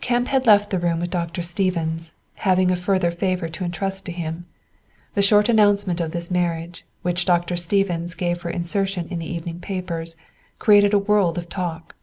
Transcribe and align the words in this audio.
Kemp 0.00 0.28
had 0.28 0.46
left 0.46 0.70
the 0.70 0.78
room 0.78 1.00
with 1.00 1.10
Dr. 1.10 1.42
Stephens, 1.42 2.12
having 2.34 2.70
a 2.70 2.76
further 2.76 3.10
favor 3.10 3.48
to 3.48 3.64
intrust 3.64 4.06
to 4.06 4.12
him. 4.12 4.46
The 5.14 5.20
short 5.22 5.48
announcement 5.48 6.00
of 6.00 6.12
this 6.12 6.30
marriage, 6.30 6.84
which 7.02 7.24
Dr. 7.26 7.56
Stephens 7.56 8.14
gave 8.14 8.38
for 8.38 8.50
insertion 8.50 9.08
in 9.08 9.18
the 9.18 9.26
evening 9.26 9.58
papers, 9.58 10.14
created 10.60 10.94
a 10.94 10.98
world 11.00 11.38
of 11.38 11.48
talk. 11.48 11.96